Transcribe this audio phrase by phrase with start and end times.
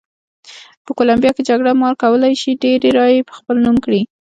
[0.85, 4.01] په کولمبیا کې جګړه مار کولای شي ډېرې رایې په خپل نوم کړي.